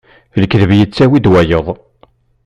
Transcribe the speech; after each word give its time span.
Lekdeb 0.39 0.71
yettawi-d 0.77 1.29
wayeḍ. 1.31 1.67